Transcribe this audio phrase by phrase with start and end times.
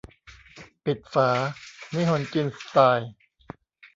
[0.85, 1.29] ปิดฝา
[1.93, 3.11] นิฮนจิ้นสไตล์